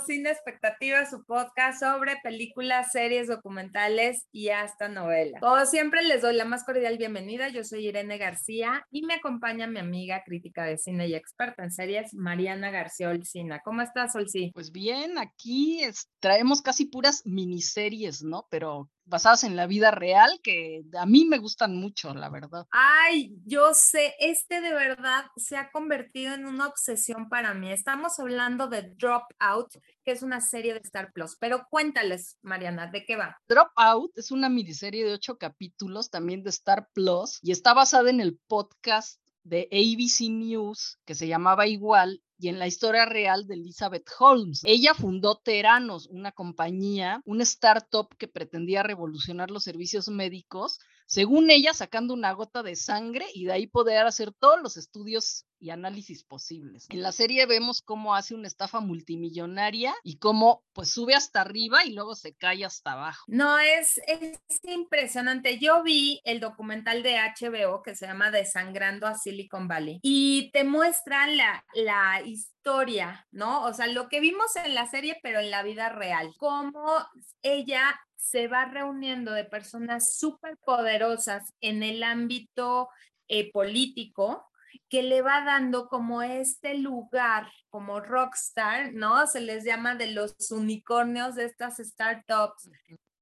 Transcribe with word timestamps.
Sin 0.00 0.26
Expectativas, 0.26 1.10
su 1.10 1.24
podcast 1.24 1.80
sobre 1.80 2.16
películas, 2.22 2.92
series, 2.92 3.28
documentales 3.28 4.26
y 4.32 4.48
hasta 4.48 4.88
novelas. 4.88 5.40
Como 5.40 5.64
siempre, 5.66 6.02
les 6.02 6.22
doy 6.22 6.34
la 6.34 6.46
más 6.46 6.64
cordial 6.64 6.96
bienvenida. 6.96 7.48
Yo 7.50 7.62
soy 7.62 7.88
Irene 7.88 8.16
García 8.16 8.86
y 8.90 9.02
me 9.02 9.14
acompaña 9.14 9.66
mi 9.66 9.80
amiga 9.80 10.22
crítica 10.24 10.64
de 10.64 10.78
cine 10.78 11.08
y 11.08 11.14
experta 11.14 11.62
en 11.62 11.70
series, 11.70 12.14
Mariana 12.14 12.70
García 12.70 13.10
Olcina. 13.10 13.60
¿Cómo 13.62 13.82
estás, 13.82 14.16
Olci? 14.16 14.50
Pues 14.54 14.72
bien, 14.72 15.18
aquí 15.18 15.82
traemos 16.20 16.62
casi 16.62 16.86
puras 16.86 17.22
miniseries, 17.26 18.22
¿no? 18.22 18.46
Pero 18.50 18.90
basadas 19.04 19.44
en 19.44 19.56
la 19.56 19.66
vida 19.66 19.90
real 19.90 20.40
que 20.42 20.82
a 20.98 21.06
mí 21.06 21.24
me 21.24 21.38
gustan 21.38 21.76
mucho, 21.76 22.14
la 22.14 22.28
verdad. 22.30 22.66
Ay, 22.70 23.34
yo 23.44 23.74
sé, 23.74 24.14
este 24.18 24.60
de 24.60 24.72
verdad 24.72 25.26
se 25.36 25.56
ha 25.56 25.70
convertido 25.70 26.34
en 26.34 26.46
una 26.46 26.66
obsesión 26.66 27.28
para 27.28 27.54
mí. 27.54 27.72
Estamos 27.72 28.18
hablando 28.18 28.68
de 28.68 28.82
Dropout, 28.82 29.76
que 30.04 30.12
es 30.12 30.22
una 30.22 30.40
serie 30.40 30.74
de 30.74 30.80
Star 30.80 31.12
Plus, 31.12 31.36
pero 31.38 31.66
cuéntales, 31.70 32.38
Mariana, 32.42 32.88
¿de 32.88 33.04
qué 33.04 33.16
va? 33.16 33.36
Dropout 33.48 34.16
es 34.16 34.30
una 34.30 34.48
miniserie 34.48 35.04
de 35.04 35.14
ocho 35.14 35.38
capítulos 35.38 36.10
también 36.10 36.42
de 36.42 36.50
Star 36.50 36.88
Plus 36.92 37.38
y 37.42 37.52
está 37.52 37.74
basada 37.74 38.10
en 38.10 38.20
el 38.20 38.38
podcast 38.46 39.20
de 39.44 39.68
ABC 39.72 40.30
News 40.30 40.98
que 41.04 41.14
se 41.14 41.26
llamaba 41.26 41.66
igual 41.66 42.22
y 42.42 42.48
en 42.48 42.58
la 42.58 42.66
historia 42.66 43.06
real 43.06 43.46
de 43.46 43.54
Elizabeth 43.54 44.10
Holmes. 44.18 44.62
Ella 44.64 44.94
fundó 44.94 45.36
Teranos, 45.36 46.08
una 46.08 46.32
compañía, 46.32 47.22
un 47.24 47.40
startup 47.40 48.08
que 48.18 48.26
pretendía 48.26 48.82
revolucionar 48.82 49.52
los 49.52 49.62
servicios 49.62 50.08
médicos 50.08 50.80
según 51.06 51.50
ella, 51.50 51.74
sacando 51.74 52.14
una 52.14 52.32
gota 52.32 52.62
de 52.62 52.74
sangre 52.74 53.26
y 53.34 53.44
de 53.44 53.52
ahí 53.52 53.66
poder 53.66 54.06
hacer 54.06 54.32
todos 54.32 54.60
los 54.62 54.78
estudios 54.78 55.44
y 55.62 55.70
análisis 55.70 56.24
posibles. 56.24 56.86
En 56.90 57.02
la 57.02 57.12
serie 57.12 57.46
vemos 57.46 57.82
cómo 57.82 58.16
hace 58.16 58.34
una 58.34 58.48
estafa 58.48 58.80
multimillonaria 58.80 59.94
y 60.02 60.18
cómo 60.18 60.64
pues 60.72 60.90
sube 60.90 61.14
hasta 61.14 61.40
arriba 61.40 61.84
y 61.84 61.92
luego 61.92 62.16
se 62.16 62.34
cae 62.34 62.64
hasta 62.64 62.92
abajo. 62.92 63.24
No, 63.28 63.58
es, 63.60 63.98
es 64.08 64.40
impresionante. 64.64 65.58
Yo 65.58 65.84
vi 65.84 66.20
el 66.24 66.40
documental 66.40 67.04
de 67.04 67.16
HBO 67.16 67.82
que 67.82 67.94
se 67.94 68.06
llama 68.06 68.32
Desangrando 68.32 69.06
a 69.06 69.14
Silicon 69.14 69.68
Valley 69.68 70.00
y 70.02 70.50
te 70.52 70.64
muestra 70.64 71.28
la, 71.28 71.64
la 71.74 72.22
historia, 72.26 73.28
¿no? 73.30 73.64
O 73.64 73.72
sea, 73.72 73.86
lo 73.86 74.08
que 74.08 74.18
vimos 74.18 74.56
en 74.56 74.74
la 74.74 74.86
serie, 74.88 75.20
pero 75.22 75.38
en 75.38 75.52
la 75.52 75.62
vida 75.62 75.90
real. 75.90 76.34
Cómo 76.38 77.06
ella 77.42 78.00
se 78.16 78.48
va 78.48 78.64
reuniendo 78.64 79.32
de 79.32 79.44
personas 79.44 80.16
súper 80.16 80.56
poderosas 80.58 81.52
en 81.60 81.84
el 81.84 82.02
ámbito 82.02 82.88
eh, 83.28 83.50
político 83.52 84.48
que 84.88 85.02
le 85.02 85.22
va 85.22 85.44
dando 85.44 85.88
como 85.88 86.22
este 86.22 86.76
lugar 86.78 87.46
como 87.70 88.00
rockstar, 88.00 88.92
¿no? 88.92 89.26
Se 89.26 89.40
les 89.40 89.64
llama 89.64 89.94
de 89.94 90.08
los 90.08 90.34
unicornios 90.50 91.34
de 91.34 91.46
estas 91.46 91.78
startups 91.78 92.68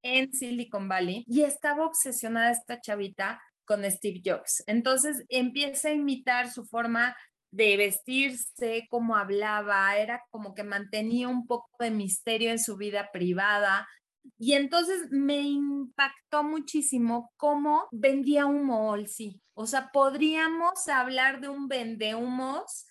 en 0.03 0.33
Silicon 0.33 0.89
Valley 0.89 1.25
y 1.27 1.43
estaba 1.43 1.87
obsesionada 1.87 2.51
esta 2.51 2.81
chavita 2.81 3.41
con 3.65 3.89
Steve 3.89 4.21
Jobs. 4.25 4.65
Entonces 4.67 5.25
empieza 5.29 5.89
a 5.89 5.93
imitar 5.93 6.51
su 6.51 6.65
forma 6.65 7.17
de 7.53 7.77
vestirse, 7.77 8.87
cómo 8.91 9.17
hablaba, 9.17 9.97
era 9.97 10.23
como 10.31 10.55
que 10.55 10.65
mantenía 10.65 11.29
un 11.29 11.47
poco 11.47 11.69
de 11.79 11.91
misterio 11.91 12.51
en 12.51 12.59
su 12.59 12.77
vida 12.77 13.11
privada, 13.13 13.89
y 14.43 14.55
entonces 14.55 15.09
me 15.11 15.43
impactó 15.43 16.43
muchísimo 16.43 17.31
cómo 17.37 17.87
vendía 17.93 18.47
humo 18.47 18.97
sí. 19.07 19.39
O 19.53 19.67
sea, 19.67 19.91
podríamos 19.93 20.89
hablar 20.89 21.43
de 21.43 21.51
un 21.51 21.69
vendehumos 21.69 22.87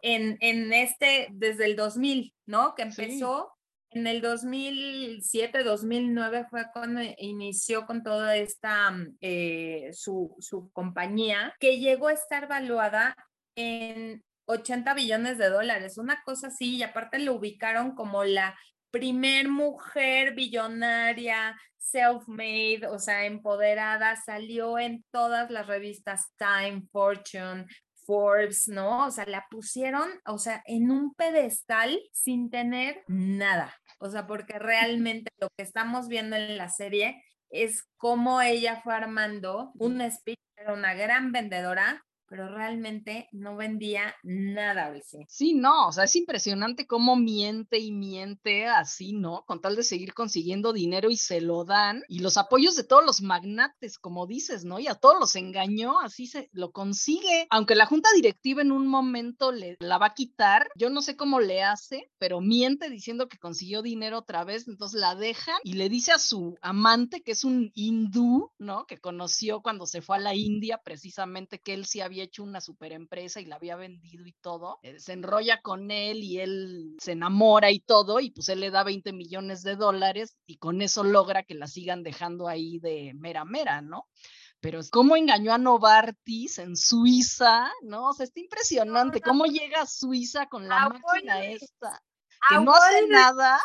en, 0.00 0.38
en 0.40 0.72
este, 0.72 1.28
desde 1.32 1.66
el 1.66 1.76
2000, 1.76 2.34
¿no? 2.46 2.74
Que 2.74 2.84
empezó 2.84 3.52
en 3.90 4.06
el 4.06 4.22
2007, 4.22 5.62
2009 5.62 6.46
fue 6.48 6.64
cuando 6.72 7.02
inició 7.18 7.84
con 7.84 8.02
toda 8.02 8.36
esta, 8.36 8.90
mm, 8.90 9.18
eh, 9.20 9.90
su, 9.92 10.34
su 10.38 10.70
compañía, 10.72 11.54
que 11.60 11.80
llegó 11.80 12.08
a 12.08 12.14
estar 12.14 12.48
valuada 12.48 13.14
en 13.56 14.24
80 14.46 14.94
billones 14.94 15.36
de 15.36 15.50
dólares, 15.50 15.98
una 15.98 16.22
cosa 16.24 16.46
así, 16.46 16.76
y 16.76 16.82
aparte 16.82 17.18
lo 17.18 17.34
ubicaron 17.34 17.94
como 17.94 18.24
la 18.24 18.58
primer 18.94 19.48
mujer 19.48 20.34
billonaria, 20.36 21.58
self-made, 21.78 22.86
o 22.86 23.00
sea, 23.00 23.24
empoderada, 23.24 24.14
salió 24.14 24.78
en 24.78 25.04
todas 25.10 25.50
las 25.50 25.66
revistas 25.66 26.32
Time, 26.38 26.82
Fortune, 26.92 27.66
Forbes, 28.06 28.68
¿no? 28.68 29.06
O 29.06 29.10
sea, 29.10 29.26
la 29.26 29.46
pusieron, 29.50 30.08
o 30.26 30.38
sea, 30.38 30.62
en 30.66 30.92
un 30.92 31.12
pedestal 31.14 32.00
sin 32.12 32.50
tener 32.50 33.02
nada. 33.08 33.74
O 33.98 34.08
sea, 34.08 34.28
porque 34.28 34.60
realmente 34.60 35.32
lo 35.40 35.48
que 35.56 35.64
estamos 35.64 36.06
viendo 36.06 36.36
en 36.36 36.56
la 36.56 36.68
serie 36.68 37.20
es 37.50 37.82
cómo 37.96 38.42
ella 38.42 38.80
fue 38.84 38.94
armando 38.94 39.72
un 39.74 40.08
speech, 40.08 40.38
era 40.56 40.72
una 40.72 40.94
gran 40.94 41.32
vendedora, 41.32 42.04
pero 42.28 42.48
realmente 42.48 43.28
no 43.32 43.56
vendía 43.56 44.14
nada, 44.22 44.88
Olsi. 44.88 45.24
Sí, 45.28 45.54
no, 45.54 45.88
o 45.88 45.92
sea, 45.92 46.04
es 46.04 46.16
impresionante 46.16 46.86
cómo 46.86 47.16
miente 47.16 47.78
y 47.78 47.92
miente 47.92 48.66
así, 48.66 49.12
¿no? 49.12 49.44
Con 49.46 49.60
tal 49.60 49.76
de 49.76 49.82
seguir 49.82 50.14
consiguiendo 50.14 50.72
dinero 50.72 51.10
y 51.10 51.16
se 51.16 51.40
lo 51.40 51.64
dan. 51.64 52.02
Y 52.08 52.20
los 52.20 52.36
apoyos 52.36 52.76
de 52.76 52.84
todos 52.84 53.04
los 53.04 53.20
magnates, 53.20 53.98
como 53.98 54.26
dices, 54.26 54.64
¿no? 54.64 54.78
Y 54.78 54.88
a 54.88 54.94
todos 54.94 55.18
los 55.20 55.36
engañó, 55.36 56.00
así 56.00 56.26
se 56.26 56.48
lo 56.52 56.72
consigue. 56.72 57.46
Aunque 57.50 57.74
la 57.74 57.86
junta 57.86 58.08
directiva 58.14 58.62
en 58.62 58.72
un 58.72 58.86
momento 58.86 59.52
le 59.52 59.76
la 59.80 59.98
va 59.98 60.06
a 60.06 60.14
quitar, 60.14 60.68
yo 60.76 60.90
no 60.90 61.02
sé 61.02 61.16
cómo 61.16 61.40
le 61.40 61.62
hace, 61.62 62.10
pero 62.18 62.40
miente 62.40 62.90
diciendo 62.90 63.28
que 63.28 63.38
consiguió 63.38 63.82
dinero 63.82 64.18
otra 64.18 64.44
vez, 64.44 64.66
entonces 64.68 65.00
la 65.00 65.14
dejan 65.14 65.56
y 65.64 65.74
le 65.74 65.88
dice 65.88 66.12
a 66.12 66.18
su 66.18 66.56
amante, 66.62 67.22
que 67.22 67.32
es 67.32 67.44
un 67.44 67.70
hindú, 67.74 68.50
¿no? 68.58 68.86
Que 68.86 68.98
conoció 68.98 69.60
cuando 69.62 69.86
se 69.86 70.02
fue 70.02 70.16
a 70.16 70.20
la 70.20 70.34
India, 70.34 70.80
precisamente 70.82 71.58
que 71.58 71.74
él 71.74 71.86
sí 71.86 72.00
había 72.00 72.13
hecho 72.22 72.42
una 72.42 72.60
super 72.60 72.92
empresa 72.92 73.40
y 73.40 73.46
la 73.46 73.56
había 73.56 73.76
vendido 73.76 74.24
y 74.26 74.32
todo, 74.32 74.78
eh, 74.82 74.98
se 74.98 75.12
enrolla 75.12 75.60
con 75.60 75.90
él 75.90 76.22
y 76.22 76.40
él 76.40 76.94
se 76.98 77.12
enamora 77.12 77.70
y 77.70 77.80
todo, 77.80 78.20
y 78.20 78.30
pues 78.30 78.48
él 78.48 78.60
le 78.60 78.70
da 78.70 78.84
20 78.84 79.12
millones 79.12 79.62
de 79.62 79.76
dólares 79.76 80.36
y 80.46 80.58
con 80.58 80.80
eso 80.82 81.04
logra 81.04 81.42
que 81.42 81.54
la 81.54 81.66
sigan 81.66 82.02
dejando 82.02 82.48
ahí 82.48 82.78
de 82.78 83.12
mera 83.14 83.44
mera, 83.44 83.82
¿no? 83.82 84.08
pero 84.64 84.80
cómo 84.90 85.14
engañó 85.14 85.52
a 85.52 85.58
Novartis 85.58 86.58
en 86.58 86.74
Suiza, 86.74 87.70
¿no? 87.82 88.08
O 88.08 88.12
sea, 88.14 88.24
está 88.24 88.40
impresionante 88.40 89.20
cómo 89.20 89.44
llega 89.44 89.82
a 89.82 89.86
Suiza 89.86 90.46
con 90.46 90.66
la 90.66 90.88
máquina 90.88 91.44
esta, 91.44 92.02
que 92.48 92.58
no 92.60 92.72
hace 92.72 93.06
nada, 93.08 93.60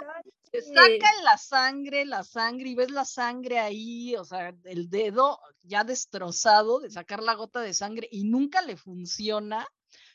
te 0.52 0.62
saca 0.62 1.12
la 1.24 1.38
sangre, 1.38 2.06
la 2.06 2.24
sangre, 2.24 2.70
y 2.70 2.76
ves 2.76 2.92
la 2.92 3.06
sangre 3.06 3.60
ahí, 3.60 4.16
o 4.16 4.26
sea, 4.26 4.56
el 4.66 4.90
dedo 4.90 5.40
ya 5.64 5.84
destrozado 5.84 6.80
de 6.80 6.90
sacar 6.90 7.22
la 7.22 7.36
gota 7.36 7.62
de 7.62 7.74
sangre 7.74 8.08
y 8.12 8.24
nunca 8.24 8.62
le 8.62 8.78
funciona, 8.78 9.68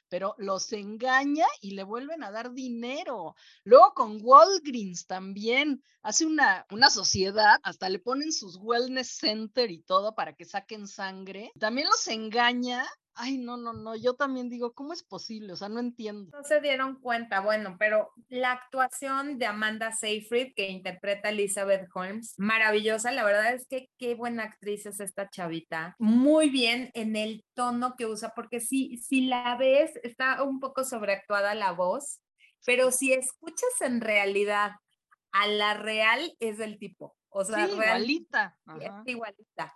pero 0.09 0.34
los 0.39 0.73
engaña 0.73 1.47
y 1.61 1.73
le 1.73 1.83
vuelven 1.83 2.23
a 2.23 2.31
dar 2.31 2.53
dinero. 2.53 3.34
Luego 3.65 3.94
con 3.94 4.19
Walgreens 4.23 5.06
también 5.06 5.83
hace 6.03 6.27
una, 6.27 6.67
una 6.71 6.91
sociedad, 6.91 7.59
hasta 7.62 7.89
le 7.89 7.99
ponen 7.99 8.33
sus 8.33 8.56
wellness 8.61 9.09
center 9.19 9.71
y 9.71 9.83
todo 9.83 10.15
para 10.15 10.34
que 10.34 10.44
saquen 10.44 10.87
sangre. 10.87 11.50
También 11.59 11.89
los 11.89 12.06
engaña 12.09 12.87
Ay, 13.17 13.39
no, 13.39 13.57
no, 13.57 13.73
no, 13.73 13.95
yo 13.95 14.15
también 14.15 14.49
digo, 14.49 14.73
¿cómo 14.73 14.93
es 14.93 15.05
posible? 15.05 15.53
O 15.53 15.57
sea, 15.57 15.69
no 15.69 15.79
entiendo. 15.79 16.37
No 16.37 16.43
se 16.43 16.61
dieron 16.61 16.97
cuenta, 17.01 17.41
bueno, 17.41 17.77
pero 17.79 18.11
la 18.29 18.53
actuación 18.53 19.39
de 19.39 19.47
Amanda 19.47 19.93
Seyfried, 19.93 20.53
que 20.57 20.69
interpreta 20.69 21.29
a 21.29 21.31
Elizabeth 21.31 21.89
Holmes, 21.95 22.35
maravillosa, 22.39 23.13
la 23.13 23.25
verdad 23.25 23.55
es 23.55 23.67
que 23.69 23.89
qué 23.99 24.15
buena 24.15 24.43
actriz 24.43 24.87
es 24.87 24.99
esta 24.99 25.31
chavita, 25.31 25.94
muy 25.99 26.50
bien 26.50 26.91
en 26.94 27.15
el 27.15 27.44
tono 27.55 27.94
que 27.97 28.06
usa, 28.06 28.33
porque 28.35 28.59
si, 28.61 28.99
si 28.99 29.27
la 29.27 29.56
ves, 29.56 29.93
está 30.03 30.43
un 30.43 30.59
poco 30.59 30.83
sobreactuada 30.83 31.55
la 31.55 31.71
voz, 31.71 32.21
pero 32.67 32.91
si 32.91 33.12
escuchas 33.12 33.81
en 33.81 34.00
realidad 34.00 34.73
a 35.31 35.47
la 35.47 35.75
real, 35.75 36.35
es 36.41 36.59
del 36.59 36.79
tipo. 36.79 37.17
O 37.29 37.44
sea, 37.44 37.67
igualita. 37.69 38.56
igualita. 39.05 39.75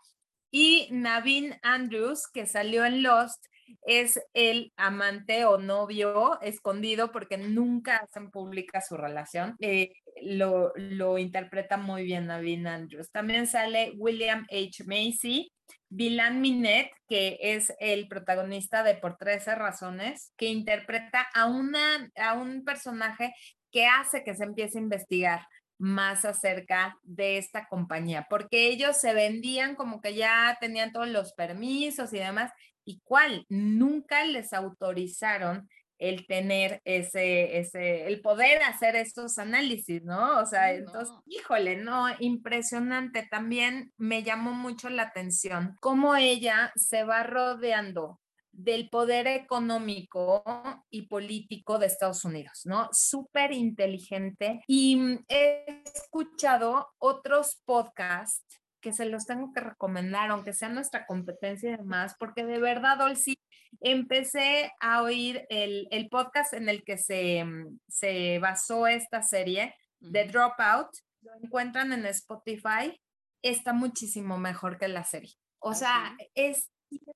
Y 0.50 0.88
Navin 0.90 1.54
Andrews, 1.62 2.26
que 2.32 2.46
salió 2.46 2.84
en 2.84 3.02
Lost, 3.02 3.44
es 3.86 4.20
el 4.32 4.72
amante 4.76 5.44
o 5.44 5.58
novio 5.58 6.40
escondido 6.40 7.12
porque 7.12 7.36
nunca 7.36 7.98
hacen 7.98 8.30
pública 8.30 8.80
su 8.80 8.96
relación. 8.96 9.56
Eh, 9.60 9.92
lo, 10.22 10.72
lo, 10.76 11.18
interpreta 11.18 11.76
muy 11.76 12.04
bien 12.04 12.26
Navin 12.26 12.66
Andrews. 12.66 13.10
También 13.10 13.46
sale 13.46 13.92
William 13.96 14.46
H. 14.50 14.84
Macy, 14.84 15.52
Dylan 15.88 16.40
Minet, 16.40 16.90
que 17.08 17.38
es 17.40 17.72
el 17.78 18.08
protagonista 18.08 18.82
de 18.82 18.94
Por 18.94 19.16
13 19.16 19.54
Razones, 19.54 20.32
que 20.36 20.46
interpreta 20.46 21.26
a, 21.34 21.46
una, 21.46 22.10
a 22.16 22.34
un 22.34 22.64
personaje 22.64 23.32
que 23.70 23.86
hace 23.86 24.24
que 24.24 24.34
se 24.34 24.44
empiece 24.44 24.78
a 24.78 24.82
investigar 24.82 25.46
más 25.78 26.24
acerca 26.24 26.96
de 27.02 27.38
esta 27.38 27.68
compañía, 27.68 28.26
porque 28.28 28.68
ellos 28.68 28.96
se 28.96 29.14
vendían 29.14 29.76
como 29.76 30.00
que 30.00 30.14
ya 30.14 30.56
tenían 30.60 30.92
todos 30.92 31.08
los 31.08 31.32
permisos 31.32 32.12
y 32.12 32.18
demás, 32.18 32.52
y 32.84 33.00
cuál, 33.04 33.44
nunca 33.48 34.24
les 34.24 34.52
autorizaron 34.52 35.68
el 35.98 36.26
tener 36.26 36.80
ese, 36.84 37.58
ese, 37.58 38.06
el 38.06 38.20
poder 38.20 38.62
hacer 38.62 38.96
estos 38.96 39.38
análisis, 39.38 40.02
¿no? 40.04 40.40
O 40.40 40.46
sea, 40.46 40.72
entonces, 40.72 41.14
híjole, 41.26 41.76
no, 41.76 42.06
impresionante. 42.20 43.26
También 43.28 43.92
me 43.96 44.22
llamó 44.22 44.52
mucho 44.52 44.88
la 44.90 45.02
atención 45.02 45.76
cómo 45.80 46.14
ella 46.14 46.72
se 46.76 47.02
va 47.02 47.24
rodeando 47.24 48.20
del 48.58 48.88
poder 48.90 49.28
económico 49.28 50.42
y 50.90 51.02
político 51.02 51.78
de 51.78 51.86
Estados 51.86 52.24
Unidos, 52.24 52.62
¿no? 52.64 52.88
Súper 52.90 53.52
inteligente. 53.52 54.62
Y 54.66 55.20
he 55.28 55.82
escuchado 55.94 56.88
otros 56.98 57.62
podcasts 57.64 58.60
que 58.80 58.92
se 58.92 59.04
los 59.04 59.26
tengo 59.26 59.52
que 59.52 59.60
recomendar, 59.60 60.30
aunque 60.30 60.52
sea 60.52 60.68
nuestra 60.70 61.06
competencia 61.06 61.70
y 61.70 61.76
demás, 61.76 62.16
porque 62.18 62.44
de 62.44 62.58
verdad, 62.58 63.00
Olsi, 63.00 63.38
empecé 63.80 64.72
a 64.80 65.02
oír 65.02 65.46
el, 65.50 65.86
el 65.92 66.08
podcast 66.08 66.52
en 66.54 66.68
el 66.68 66.82
que 66.82 66.98
se, 66.98 67.44
mm, 67.44 67.78
se 67.86 68.40
basó 68.40 68.88
esta 68.88 69.22
serie, 69.22 69.72
The 70.00 70.24
Dropout, 70.24 70.88
lo 71.22 71.32
encuentran 71.40 71.92
en 71.92 72.06
Spotify, 72.06 73.00
está 73.40 73.72
muchísimo 73.72 74.36
mejor 74.36 74.78
que 74.78 74.88
la 74.88 75.04
serie. 75.04 75.34
O 75.60 75.74
sea, 75.74 76.16
es 76.34 76.70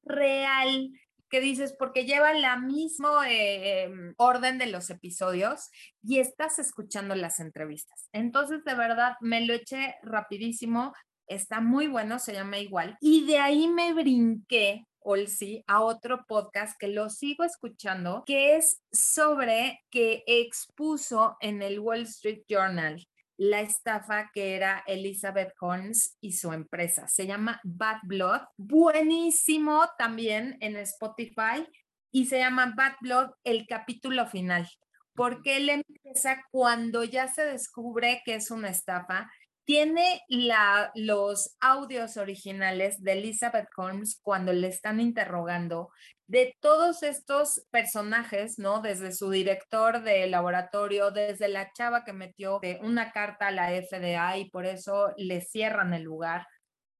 real 0.04 0.90
que 1.32 1.40
dices, 1.40 1.74
porque 1.78 2.04
lleva 2.04 2.34
la 2.34 2.58
misma 2.58 3.30
eh, 3.30 3.84
em, 3.84 4.14
orden 4.18 4.58
de 4.58 4.66
los 4.66 4.90
episodios 4.90 5.70
y 6.02 6.18
estás 6.18 6.58
escuchando 6.58 7.14
las 7.14 7.40
entrevistas. 7.40 8.10
Entonces, 8.12 8.62
de 8.64 8.74
verdad, 8.74 9.14
me 9.22 9.40
lo 9.46 9.54
eché 9.54 9.96
rapidísimo, 10.02 10.92
está 11.26 11.62
muy 11.62 11.86
bueno, 11.86 12.18
se 12.18 12.34
llama 12.34 12.58
igual. 12.58 12.98
Y 13.00 13.24
de 13.24 13.38
ahí 13.38 13.66
me 13.66 13.94
brinqué 13.94 14.84
Olsi 15.00 15.64
a 15.66 15.80
otro 15.80 16.26
podcast 16.28 16.78
que 16.78 16.88
lo 16.88 17.08
sigo 17.08 17.44
escuchando, 17.44 18.24
que 18.26 18.56
es 18.56 18.82
sobre 18.92 19.80
que 19.90 20.22
expuso 20.26 21.38
en 21.40 21.62
el 21.62 21.80
Wall 21.80 22.02
Street 22.02 22.42
Journal 22.46 23.02
la 23.42 23.60
estafa 23.60 24.30
que 24.32 24.54
era 24.54 24.84
Elizabeth 24.86 25.52
Holmes 25.58 26.16
y 26.20 26.34
su 26.34 26.52
empresa. 26.52 27.08
Se 27.08 27.26
llama 27.26 27.60
Bad 27.64 27.98
Blood. 28.04 28.42
Buenísimo 28.56 29.84
también 29.98 30.56
en 30.60 30.76
Spotify 30.76 31.66
y 32.12 32.26
se 32.26 32.38
llama 32.38 32.72
Bad 32.76 32.92
Blood 33.00 33.30
el 33.42 33.66
capítulo 33.66 34.28
final, 34.28 34.68
porque 35.12 35.56
él 35.56 35.70
empieza 35.70 36.44
cuando 36.52 37.02
ya 37.02 37.26
se 37.26 37.44
descubre 37.44 38.22
que 38.24 38.36
es 38.36 38.52
una 38.52 38.68
estafa 38.68 39.28
tiene 39.72 40.20
la, 40.28 40.92
los 40.94 41.56
audios 41.58 42.18
originales 42.18 43.02
de 43.02 43.12
Elizabeth 43.12 43.70
Holmes 43.74 44.20
cuando 44.22 44.52
le 44.52 44.68
están 44.68 45.00
interrogando 45.00 45.88
de 46.26 46.54
todos 46.60 47.02
estos 47.02 47.66
personajes, 47.70 48.58
¿no? 48.58 48.82
Desde 48.82 49.12
su 49.12 49.30
director 49.30 50.02
de 50.02 50.26
laboratorio, 50.26 51.10
desde 51.10 51.48
la 51.48 51.72
chava 51.72 52.04
que 52.04 52.12
metió 52.12 52.60
una 52.82 53.12
carta 53.12 53.46
a 53.46 53.50
la 53.50 53.70
FDA 53.70 54.36
y 54.36 54.50
por 54.50 54.66
eso 54.66 55.14
le 55.16 55.40
cierran 55.40 55.94
el 55.94 56.02
lugar. 56.02 56.46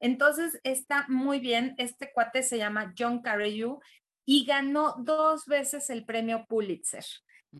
Entonces 0.00 0.58
está 0.64 1.04
muy 1.08 1.40
bien. 1.40 1.74
Este 1.76 2.10
cuate 2.10 2.42
se 2.42 2.56
llama 2.56 2.94
John 2.98 3.20
Carreyrou 3.20 3.82
y 4.24 4.46
ganó 4.46 4.94
dos 4.96 5.44
veces 5.44 5.90
el 5.90 6.06
premio 6.06 6.46
Pulitzer. 6.48 7.04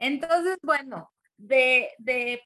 Entonces, 0.00 0.56
bueno, 0.62 1.12
de, 1.36 1.90
de 1.98 2.40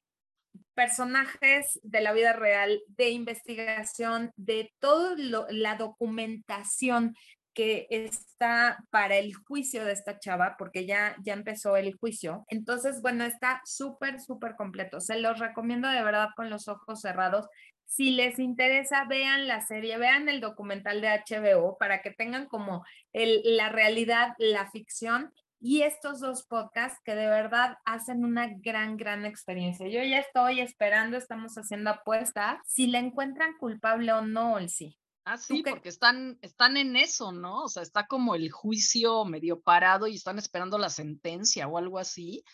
personajes 0.75 1.79
de 1.83 2.01
la 2.01 2.13
vida 2.13 2.33
real, 2.33 2.81
de 2.89 3.11
investigación, 3.11 4.31
de 4.37 4.73
toda 4.79 5.15
la 5.51 5.77
documentación 5.77 7.15
que 7.57 7.87
está 7.89 8.85
para 8.91 9.17
el 9.17 9.35
juicio 9.35 9.87
de 9.87 9.93
esta 9.93 10.19
chava, 10.19 10.57
porque 10.59 10.85
ya, 10.85 11.17
ya 11.23 11.33
empezó 11.33 11.77
el 11.79 11.95
juicio. 11.97 12.45
Entonces, 12.49 13.01
bueno, 13.01 13.25
está 13.25 13.63
súper, 13.65 14.21
súper 14.21 14.57
completo. 14.57 15.01
Se 15.01 15.19
los 15.19 15.39
recomiendo 15.39 15.89
de 15.89 16.03
verdad 16.03 16.29
con 16.37 16.51
los 16.51 16.69
ojos 16.69 17.01
cerrados. 17.01 17.49
Si 17.87 18.11
les 18.11 18.39
interesa, 18.39 19.07
vean 19.09 19.49
la 19.49 19.63
serie, 19.63 19.97
vean 19.97 20.29
el 20.29 20.43
documental 20.43 21.01
de 21.01 21.09
HBO 21.09 21.79
para 21.79 22.03
que 22.03 22.11
tengan 22.11 22.47
como 22.47 22.85
el, 23.15 23.41
la 23.57 23.71
realidad, 23.71 24.35
la 24.37 24.71
ficción 24.71 25.33
y 25.61 25.83
estos 25.83 26.21
dos 26.21 26.45
podcasts 26.45 27.01
que 27.05 27.15
de 27.15 27.27
verdad 27.27 27.79
hacen 27.85 28.25
una 28.25 28.49
gran, 28.59 28.97
gran 28.97 29.25
experiencia. 29.25 29.89
Yo 29.89 30.03
ya 30.03 30.19
estoy 30.19 30.61
esperando, 30.61 31.17
estamos 31.17 31.55
haciendo 31.55 31.91
apuesta, 31.91 32.61
si 32.67 32.87
la 32.87 32.99
encuentran 32.99 33.57
culpable 33.59 34.13
o 34.13 34.23
no, 34.23 34.57
sí. 34.69 34.99
Ah, 35.25 35.39
sí, 35.39 35.65
porque 35.69 35.89
están, 35.89 36.39
están 36.41 36.77
en 36.77 36.95
eso, 36.95 37.33
¿no? 37.33 37.65
O 37.65 37.69
sea, 37.69 37.83
está 37.83 38.07
como 38.07 38.37
el 38.37 38.51
juicio 38.53 39.25
medio 39.25 39.61
parado 39.61 40.07
y 40.07 40.15
están 40.15 40.39
esperando 40.39 40.79
la 40.79 40.89
sentencia 40.89 41.67
o 41.67 41.79
algo 41.79 41.99
así. 41.99 42.45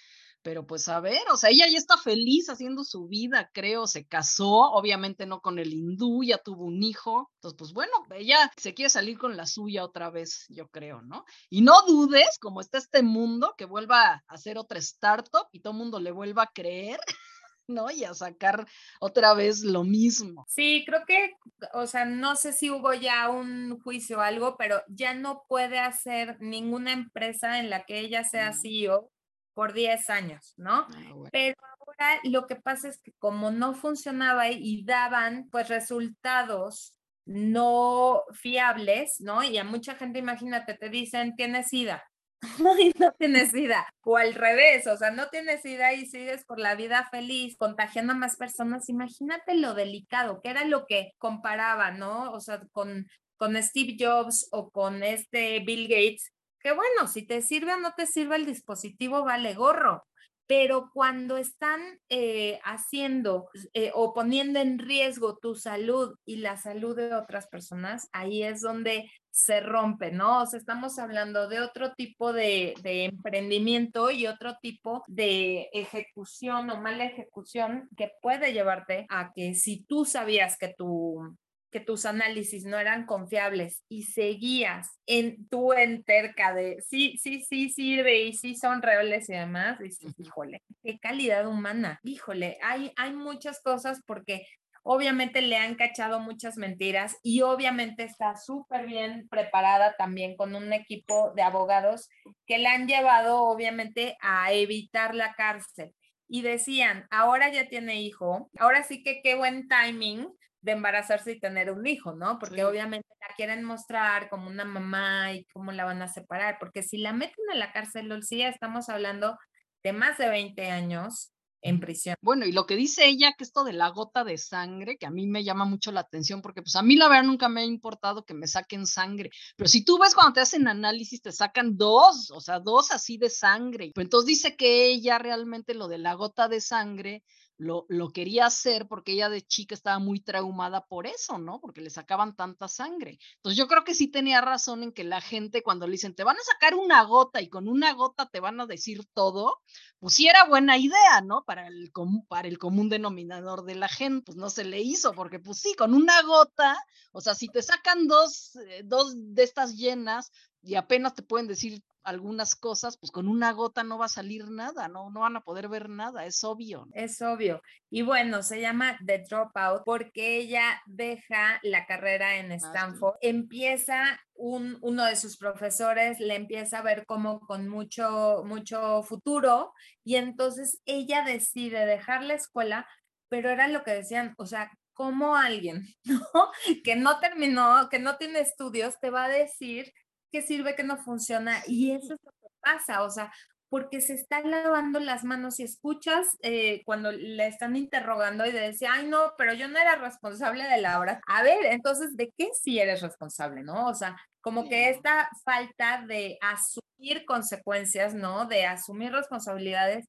Pero 0.43 0.67
pues 0.67 0.89
a 0.89 0.99
ver, 1.01 1.23
o 1.33 1.37
sea, 1.37 1.51
ella 1.51 1.67
ya 1.71 1.79
está 1.79 1.97
feliz 1.97 2.49
haciendo 2.49 2.83
su 2.85 3.07
vida, 3.07 3.49
creo, 3.53 3.87
se 3.87 4.05
casó, 4.07 4.51
obviamente 4.73 5.25
no 5.25 5.41
con 5.41 5.59
el 5.59 5.73
hindú, 5.73 6.25
ya 6.25 6.39
tuvo 6.39 6.65
un 6.65 6.83
hijo, 6.83 7.31
entonces 7.37 7.57
pues 7.57 7.73
bueno, 7.73 7.93
ella 8.11 8.51
se 8.57 8.75
quiere 8.75 8.91
salir 8.91 9.19
con 9.19 9.37
la 9.37 9.47
suya 9.47 9.85
otra 9.85 10.11
vez, 10.11 10.47
yo 10.49 10.69
creo, 10.69 11.01
¿no? 11.03 11.25
Y 11.49 11.63
no 11.63 11.83
dudes, 11.87 12.39
como 12.41 12.61
está 12.61 12.79
este 12.79 13.03
mundo, 13.03 13.55
que 13.57 13.67
vuelva 13.67 14.15
a 14.15 14.23
hacer 14.27 14.59
otra 14.59 14.81
startup 14.81 15.47
y 15.53 15.61
todo 15.61 15.73
el 15.73 15.79
mundo 15.79 16.01
le 16.01 16.11
vuelva 16.11 16.45
a 16.45 16.51
creer. 16.53 16.99
¿no? 17.69 17.91
Y 17.91 18.05
a 18.05 18.13
sacar 18.13 18.67
otra 19.01 19.35
vez 19.35 19.63
lo 19.63 19.85
mismo. 19.85 20.45
Sí, 20.49 20.85
creo 20.85 21.05
que, 21.07 21.33
o 21.73 21.87
sea, 21.87 22.05
no 22.05 22.37
sé 22.37 22.53
si 22.53 22.71
hubo 22.71 22.93
ya 22.93 23.31
un 23.31 23.79
juicio 23.81 24.19
o 24.19 24.21
algo, 24.21 24.57
pero 24.57 24.83
ya 24.89 25.15
no 25.15 25.45
puede 25.49 25.79
hacer 25.79 26.37
ninguna 26.41 26.93
empresa 26.93 27.61
en 27.61 27.71
la 27.71 27.85
que 27.85 28.01
ella 28.01 28.25
sea 28.25 28.53
CEO 28.53 29.11
por 29.55 29.73
10 29.73 30.11
años, 30.11 30.55
¿no? 30.57 30.87
Ah, 30.89 31.29
Pero 31.31 31.57
ahora 31.79 32.21
lo 32.25 32.47
que 32.47 32.57
pasa 32.57 32.89
es 32.89 33.01
que 33.03 33.13
como 33.19 33.51
no 33.51 33.75
funcionaba 33.75 34.51
y 34.51 34.85
daban 34.85 35.49
pues 35.51 35.69
resultados 35.69 36.95
no 37.25 38.23
fiables, 38.33 39.21
¿no? 39.21 39.43
Y 39.43 39.59
a 39.59 39.65
mucha 39.65 39.95
gente, 39.95 40.19
imagínate, 40.19 40.75
te 40.75 40.89
dicen, 40.89 41.37
tienes 41.37 41.69
SIDA. 41.69 42.03
y 42.81 42.93
no 42.99 43.13
tienes 43.13 43.53
SIDA. 43.53 43.87
O 44.03 44.17
al 44.17 44.35
revés, 44.35 44.87
o 44.87 44.97
sea, 44.97 45.11
no 45.11 45.29
tienes 45.29 45.63
SIDA 45.63 45.93
y 45.93 46.07
sigues 46.07 46.45
por 46.45 46.59
la 46.59 46.75
vida 46.75 47.09
feliz, 47.11 47.57
contagiando 47.57 48.13
a 48.13 48.17
más 48.17 48.37
personas. 48.37 48.89
Imagínate 48.89 49.55
lo 49.55 49.75
delicado, 49.75 50.41
que 50.43 50.51
era 50.51 50.65
lo 50.65 50.87
que 50.87 51.13
comparaba, 51.19 51.93
¿no? 51.93 52.33
O 52.33 52.41
sea, 52.41 52.61
con, 52.73 53.07
con 53.37 53.61
Steve 53.63 53.97
Jobs 53.99 54.49
o 54.51 54.71
con 54.71 55.03
este 55.03 55.61
Bill 55.61 55.89
Gates, 55.89 56.33
que 56.63 56.73
bueno, 56.73 57.09
si 57.09 57.27
te 57.27 57.43
sirve 57.43 57.75
o 57.75 57.79
no 57.79 57.93
te 57.95 58.07
sirve 58.07 58.37
el 58.37 58.47
dispositivo, 58.47 59.25
vale 59.25 59.55
gorro. 59.55 60.05
Pero 60.47 60.91
cuando 60.93 61.37
están 61.39 61.81
eh, 62.09 62.61
haciendo 62.65 63.49
eh, 63.75 63.91
o 63.95 64.13
poniendo 64.13 64.59
en 64.61 64.79
riesgo 64.79 65.39
tu 65.39 65.55
salud 65.55 66.17
y 66.27 66.37
la 66.37 66.57
salud 66.57 66.97
de 66.97 67.15
otras 67.15 67.47
personas, 67.47 68.09
ahí 68.13 68.43
es 68.43 68.61
donde 68.61 69.11
se 69.31 69.61
rompe, 69.61 70.11
¿no? 70.11 70.43
O 70.43 70.47
sea, 70.47 70.59
estamos 70.59 70.99
hablando 70.99 71.49
de 71.49 71.61
otro 71.61 71.95
tipo 71.95 72.35
de, 72.35 72.75
de 72.83 73.05
emprendimiento 73.05 74.11
y 74.11 74.27
otro 74.27 74.59
tipo 74.61 75.05
de 75.07 75.71
ejecución 75.73 76.69
o 76.71 76.81
mala 76.81 77.05
ejecución 77.07 77.89
que 77.97 78.11
puede 78.21 78.53
llevarte 78.53 79.07
a 79.09 79.33
que 79.33 79.55
si 79.55 79.85
tú 79.85 80.05
sabías 80.05 80.59
que 80.59 80.75
tu 80.77 81.35
que 81.73 81.81
tus 81.81 82.05
análisis 82.05 82.65
no 82.65 82.79
eran 82.79 83.07
confiables 83.07 83.83
y 83.89 84.05
seguías 84.05 85.01
en 85.07 85.49
tu 85.49 85.73
enterca 85.73 86.53
de 86.55 86.77
sí, 86.87 87.17
sí, 87.17 87.43
sí 87.43 87.71
sirve 87.71 88.21
y 88.21 88.35
sí 88.35 88.55
son 88.55 88.83
reales 88.83 89.29
y 89.31 89.33
demás, 89.33 89.79
dices, 89.79 90.15
híjole, 90.19 90.63
qué 90.83 90.99
calidad 90.99 91.49
humana, 91.49 91.99
híjole, 92.05 92.59
hay, 92.63 92.93
hay 92.97 93.15
muchas 93.15 93.61
cosas 93.63 94.03
porque 94.07 94.47
obviamente 94.83 95.41
le 95.41 95.57
han 95.57 95.75
cachado 95.75 96.21
muchas 96.21 96.59
mentiras 96.59 97.17
y 97.23 97.41
obviamente 97.41 98.05
está 98.05 98.37
súper 98.37 98.87
bien 98.87 99.27
preparada 99.29 99.95
también 99.97 100.37
con 100.37 100.55
un 100.55 100.73
equipo 100.75 101.33
de 101.35 101.43
abogados 101.43 102.11
que 102.47 102.59
la 102.59 102.75
han 102.75 102.87
llevado 102.87 103.45
obviamente 103.45 104.17
a 104.21 104.53
evitar 104.53 105.15
la 105.15 105.35
cárcel. 105.35 105.95
Y 106.29 106.41
decían, 106.41 107.07
ahora 107.11 107.51
ya 107.53 107.69
tiene 107.69 108.01
hijo, 108.01 108.51
ahora 108.59 108.83
sí 108.85 109.03
que 109.03 109.21
qué 109.23 109.35
buen 109.35 109.69
timing 109.69 110.27
de 110.63 110.73
embarazarse 110.73 111.33
y 111.33 111.41
tener 111.41 111.71
un 111.71 111.87
hijo, 111.87 112.15
¿no? 112.15 112.39
Porque 112.39 112.65
obviamente 112.65 113.09
la 113.21 113.35
quieren 113.35 113.65
mostrar 113.65 114.29
como 114.31 114.47
una 114.49 114.65
mamá 114.65 115.33
y 115.33 115.45
cómo 115.53 115.73
la 115.73 115.85
van 115.85 116.03
a 116.03 116.09
separar, 116.09 116.57
porque 116.59 116.83
si 116.83 116.99
la 116.99 117.13
meten 117.13 117.45
a 117.53 117.57
la 117.57 117.73
cárcel, 117.73 118.23
sí, 118.23 118.43
estamos 118.43 118.89
hablando 118.89 119.37
de 119.83 119.93
más 119.93 120.19
de 120.19 120.29
20 120.29 120.71
años 120.71 121.33
en 121.63 121.81
prisión. 121.81 122.17
Bueno, 122.21 122.45
y 122.45 122.53
lo 122.53 122.67
que 122.67 122.77
dice 122.77 123.07
ella, 123.07 123.35
que 123.37 123.45
esto 123.45 123.65
de 123.65 123.73
la 123.73 123.89
gota 123.89 124.25
de 124.25 124.37
sangre, 124.37 124.97
que 124.99 125.07
a 125.07 125.11
mí 125.11 125.27
me 125.27 125.45
llama 125.45 125.65
mucho 125.65 125.93
la 125.93 126.01
atención, 126.01 126.43
porque 126.43 126.63
pues 126.63 126.77
a 126.77 126.83
mí 126.83 126.97
la 126.97 127.09
verdad 127.09 127.25
nunca 127.25 127.49
me 127.49 127.63
ha 127.63 127.65
importado 127.65 128.25
que 128.25 128.35
me 128.35 128.49
saquen 128.49 128.87
sangre, 128.87 129.31
pero 129.57 129.69
si 129.69 129.85
tú 129.85 129.99
ves 129.99 130.15
cuando 130.15 130.35
te 130.35 130.41
hacen 130.41 130.69
análisis, 130.69 131.23
te 131.23 131.33
sacan 131.33 131.77
dos, 131.77 132.31
o 132.33 132.41
sea, 132.41 132.59
dos 132.59 132.91
así 132.91 133.17
de 133.17 133.31
sangre. 133.31 133.93
Pero 133.95 134.05
entonces 134.05 134.27
dice 134.27 134.57
que 134.57 134.87
ella 134.87 135.19
realmente 135.19 135.75
lo 135.75 135.89
de 135.89 135.99
la 135.99 136.15
gota 136.15 136.49
de 136.49 136.61
sangre 136.61 137.23
lo, 137.59 137.87
lo, 137.89 138.11
quería 138.11 138.47
hacer 138.47 138.89
porque 138.89 139.13
ella 139.13 139.29
de 139.29 139.43
chica 139.43 139.75
estaba 139.75 139.99
muy 139.99 140.21
traumada 140.21 140.87
por 140.87 141.07
eso, 141.07 141.39
¿no? 141.39 141.61
Porque 141.61 141.81
le 141.81 141.91
sacaban 141.91 142.35
tanta 142.35 142.69
sangre. 142.69 143.19
Entonces 143.37 143.57
yo 143.57 143.69
creo 143.69 143.85
que 143.85 143.95
sí 143.95 144.09
tenía 144.09 144.41
razón 144.41 144.83
en 144.83 144.93
que 144.93 145.05
la 145.05 145.21
gente 145.21 145.63
cuando 145.63 145.87
le 145.87 145.93
dicen, 145.93 146.15
te 146.15 146.25
van 146.25 146.37
a 146.37 146.43
sacar 146.43 146.75
una 146.75 147.03
gota 147.05 147.41
y 147.41 147.49
con 147.49 147.69
una 147.69 147.93
gota 147.93 148.27
te 148.27 148.41
van 148.41 148.61
a 148.61 148.67
decir 148.67 149.05
todo, 149.15 149.61
pues 149.99 150.15
sí 150.15 150.27
era 150.27 150.45
buena 150.45 150.77
idea, 150.79 151.21
¿no? 151.25 151.45
Para 151.45 151.69
el, 151.69 151.93
para 152.29 152.49
el 152.49 152.59
común 152.59 152.89
denominador 152.89 153.65
de 153.65 153.77
la 153.77 153.89
gente, 153.89 154.25
pues 154.27 154.37
no 154.37 154.51
se 154.51 154.65
le 154.65 154.81
hizo, 154.81 155.13
porque 155.13 155.39
pues 155.39 155.59
sí, 155.59 155.75
con 155.77 155.95
una 155.95 156.23
gota, 156.23 156.77
o 157.13 157.21
sea, 157.21 157.35
si 157.35 157.49
te 157.49 157.63
sacan 157.63 158.07
dos, 158.09 158.57
eh, 158.57 158.83
dos 158.85 159.15
de 159.17 159.43
estas 159.43 159.77
llenas 159.77 160.33
y 160.63 160.77
apenas 160.77 161.15
te 161.15 161.23
pueden 161.23 161.49
decir 161.49 161.83
algunas 162.05 162.55
cosas, 162.55 162.97
pues 162.99 163.11
con 163.13 163.29
una 163.29 163.53
gota 163.53 163.85
no 163.85 163.99
va 163.99 164.07
a 164.07 164.09
salir 164.09 164.49
nada, 164.51 164.89
no, 164.89 165.11
no 165.11 165.21
van 165.21 165.37
a 165.37 165.43
poder 165.43 165.69
ver 165.69 165.89
nada, 165.89 166.27
es 166.27 166.43
obvio. 166.45 166.89
Es 166.93 167.21
obvio. 167.23 167.63
Y 167.91 168.03
bueno, 168.03 168.43
se 168.43 168.61
llama 168.61 168.99
The 169.05 169.25
Dropout 169.29 169.83
porque 169.85 170.39
ella 170.39 170.83
deja 170.87 171.61
la 171.63 171.87
carrera 171.87 172.37
en 172.37 172.53
ah, 172.53 172.57
Stanford, 172.57 173.17
empieza 173.21 174.21
un, 174.35 174.79
uno 174.81 175.05
de 175.05 175.17
sus 175.17 175.37
profesores, 175.37 176.19
le 176.19 176.35
empieza 176.35 176.79
a 176.79 176.83
ver 176.83 177.07
como 177.07 177.41
con 177.41 177.69
mucho, 177.69 178.43
mucho 178.45 179.03
futuro 179.03 179.73
y 180.05 180.17
entonces 180.17 180.81
ella 180.85 181.25
decide 181.25 181.87
dejar 181.87 182.25
la 182.25 182.35
escuela, 182.35 182.87
pero 183.29 183.51
era 183.51 183.69
lo 183.69 183.85
que 183.85 183.93
decían, 183.93 184.35
o 184.39 184.47
sea, 184.47 184.71
como 184.93 185.37
alguien 185.37 185.87
¿no? 186.05 186.51
que 186.85 186.97
no 186.97 187.19
terminó, 187.21 187.89
que 187.89 187.99
no 187.99 188.17
tiene 188.17 188.41
estudios, 188.41 188.99
te 189.01 189.11
va 189.11 189.25
a 189.25 189.29
decir 189.29 189.93
qué 190.33 190.43
sirve, 190.43 190.75
que 190.75 190.83
no 190.83 190.97
funciona. 190.97 191.63
Y 191.67 191.93
eso 191.93 192.15
es 192.15 192.21
lo 192.25 192.33
que 192.33 192.49
pasa, 192.61 193.03
o 193.03 193.11
sea, 193.11 193.33
porque 193.73 194.03
se 194.03 194.13
está 194.13 194.43
lavando 194.43 195.01
las 195.01 195.25
manos 195.25 195.59
y 195.59 195.63
escuchas 195.63 196.37
eh, 196.43 196.83
cuando 196.85 197.11
le 197.11 197.47
están 197.47 197.75
interrogando 197.75 198.45
y 198.45 198.53
decir, 198.53 198.89
ay, 198.91 199.07
no, 199.07 199.33
pero 199.39 199.55
yo 199.55 199.67
no 199.67 199.79
era 199.79 199.97
responsable 199.97 200.65
de 200.65 200.79
la 200.79 201.01
obra. 201.01 201.23
A 201.27 201.43
ver, 201.43 201.65
entonces, 201.65 202.15
¿de 202.15 202.31
qué 202.37 202.51
sí 202.53 202.79
eres 202.79 203.01
responsable, 203.01 203.63
no? 203.63 203.87
O 203.89 203.95
sea, 203.95 204.15
como 204.43 204.69
que 204.69 204.91
esta 204.91 205.31
falta 205.43 206.05
de 206.07 206.37
asumir 206.43 207.25
consecuencias, 207.25 208.15
¿no? 208.15 208.45
De 208.45 208.67
asumir 208.67 209.11
responsabilidades, 209.11 210.07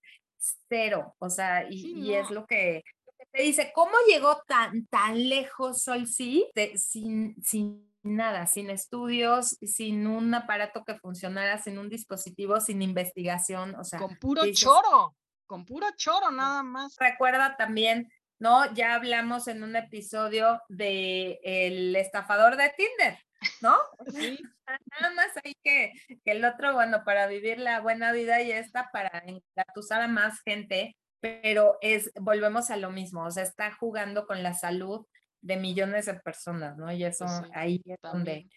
cero. 0.68 1.16
O 1.20 1.30
sea, 1.30 1.66
y, 1.70 2.14
es 2.14 2.30
lo 2.32 2.46
que, 2.46 2.84
te 3.32 3.44
dice, 3.44 3.72
¿cómo 3.74 3.94
llegó 4.10 4.42
tan, 4.46 4.88
tan 4.88 5.30
lejos 5.30 5.84
Sol 5.84 6.06
sí, 6.08 6.46
sin, 6.76 7.42
sin 7.42 7.93
nada, 8.04 8.46
sin 8.48 8.70
estudios, 8.70 9.58
sin 9.62 10.06
un 10.08 10.34
aparato 10.34 10.84
que 10.84 10.96
funcionara, 10.96 11.58
sin 11.58 11.80
un 11.80 11.90
dispositivo, 11.90 12.60
sin 12.60 12.82
investigación, 12.82 13.76
o 13.76 13.84
sea. 13.84 14.00
Con 14.00 14.18
puro 14.18 14.44
choro, 14.52 15.16
con 15.48 15.66
puro 15.66 15.88
choro 15.96 16.32
nada 16.32 16.64
más. 16.64 16.96
Recuerda 17.00 17.56
también, 17.58 18.12
¿no? 18.40 18.72
Ya 18.74 18.96
hablamos 18.96 19.48
en 19.48 19.64
un 19.64 19.76
episodio 19.76 20.62
de 20.68 21.40
el 21.44 21.96
estafador 21.96 22.58
de 22.58 22.74
Tinder, 22.78 23.18
¿no? 23.62 23.76
Sí. 24.12 24.40
Nada 24.66 25.14
más 25.14 25.28
hay 25.44 25.56
que, 25.64 25.94
que 26.24 26.32
el 26.32 26.46
otro, 26.46 26.74
bueno, 26.74 27.04
para 27.04 27.28
vivir 27.28 27.60
la 27.60 27.82
buena 27.82 28.12
vida 28.12 28.42
y 28.42 28.52
esta 28.52 28.90
para 28.92 29.24
engatusar 29.26 30.02
a 30.02 30.08
más 30.08 30.42
gente, 30.42 30.96
pero 31.20 31.78
es, 31.82 32.12
volvemos 32.20 32.70
a 32.70 32.78
lo 32.78 32.90
mismo, 32.90 33.26
o 33.26 33.32
sea, 33.32 33.44
está 33.44 33.74
jugando 33.74 34.26
con 34.26 34.44
la 34.44 34.54
salud 34.54 35.06
de 35.44 35.58
millones 35.58 36.06
de 36.06 36.14
personas, 36.16 36.78
¿no? 36.78 36.92
Y 36.92 37.04
eso 37.04 37.26
ahí 37.54 37.82
es 37.86 37.98
donde 38.02 38.48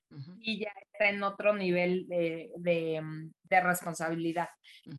y 0.41 0.61
ya 0.61 0.73
está 0.93 1.09
en 1.09 1.23
otro 1.23 1.53
nivel 1.53 2.07
de, 2.07 2.51
de, 2.57 3.01
mm, 3.03 3.33
de, 3.43 3.61
responsabilidad. 3.61 4.49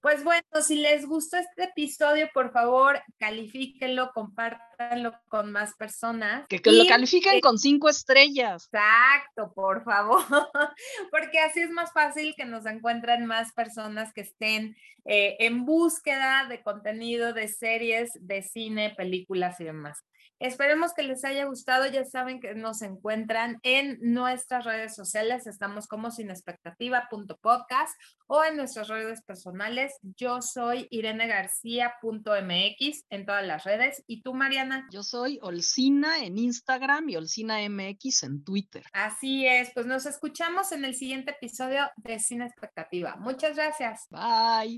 Pues 0.01 0.24
bueno, 0.24 0.44
si 0.62 0.75
les 0.75 1.06
gustó 1.06 1.38
este 1.38 1.63
episodio, 1.63 2.29
por 2.34 2.51
favor, 2.51 3.01
califíquenlo, 3.17 4.12
compártanlo 4.13 5.13
con 5.29 5.51
más 5.51 5.75
personas. 5.75 6.46
Que, 6.50 6.60
lo 6.65 6.86
califiquen 6.86 7.39
con 7.39 7.58
cinco 7.58 7.88
estrellas. 7.88 8.70
Exacto, 8.72 9.53
por 9.56 9.84
favor, 9.86 10.22
porque 11.12 11.39
así 11.39 11.62
es 11.62 11.70
más 11.72 11.94
fácil 11.94 12.36
que 12.36 12.46
nos 12.46 12.65
encuentren 12.65 13.25
más 13.25 13.53
personas 13.53 14.12
que 14.13 14.22
estén 14.22 14.75
eh, 15.06 15.38
en 15.39 15.65
búsqueda 15.65 16.48
de 16.50 16.62
contenido, 16.62 17.32
de 17.32 17.48
series, 17.48 18.12
de 18.20 18.41
cine, 18.41 18.94
películas 18.96 19.60
y 19.62 19.63
demás. 19.63 20.03
Esperemos 20.39 20.94
que 20.94 21.03
les 21.03 21.24
haya 21.25 21.46
gustado. 21.46 21.88
Ya 21.88 22.06
saben 22.06 22.39
que 22.39 22.53
nos 22.56 22.82
encuentran 22.82 23.60
en 23.63 23.98
nuestras 24.01 24.65
redes 24.65 24.96
sociales. 24.96 25.48
Estamos 25.48 25.88
como 25.88 26.12
sin 26.12 26.29
expectativa.podcast 26.29 27.94
o 28.27 28.44
en 28.44 28.58
nuestras 28.58 28.88
redes 28.88 29.22
personales. 29.24 29.94
Yo 30.01 30.41
soy 30.41 30.88
Irene 30.91 31.27
García.mx 31.27 33.06
en 33.10 33.25
todas 33.25 33.46
las 33.46 33.63
redes. 33.63 34.03
¿Y 34.08 34.22
tú, 34.22 34.34
Mariana? 34.34 34.88
Yo 34.91 35.03
soy 35.03 35.39
Olcina 35.41 36.24
en 36.24 36.38
Instagram 36.38 37.10
y 37.10 37.15
Olcina 37.15 37.58
MX 37.67 38.24
en 38.24 38.44
Twitter. 38.44 38.84
Así 38.94 39.46
es. 39.48 39.72
Pues 39.74 39.86
nos 39.86 40.06
escuchamos 40.06 40.72
en 40.72 40.86
el 40.86 40.96
siguiente 40.96 41.32
episodio 41.32 41.89
de 41.98 42.20
Sin 42.20 42.41
Expectativa. 42.41 43.15
Muchas 43.17 43.56
gracias. 43.56 44.08
Bye. 44.10 44.75